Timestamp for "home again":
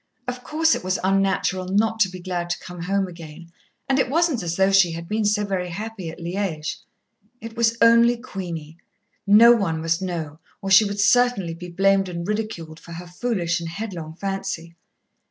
2.81-3.51